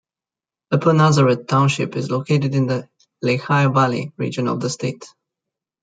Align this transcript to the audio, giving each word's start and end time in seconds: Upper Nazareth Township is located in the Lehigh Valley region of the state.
Upper 0.71 0.93
Nazareth 0.93 1.45
Township 1.45 1.95
is 1.95 2.09
located 2.09 2.55
in 2.55 2.65
the 2.65 2.89
Lehigh 3.21 3.67
Valley 3.67 4.11
region 4.17 4.47
of 4.47 4.59
the 4.59 4.67
state. 4.67 5.05